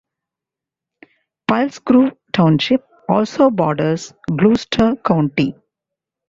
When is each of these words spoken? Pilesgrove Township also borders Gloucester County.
Pilesgrove 1.47 2.17
Township 2.33 2.87
also 3.07 3.51
borders 3.51 4.11
Gloucester 4.31 4.95
County. 4.95 5.53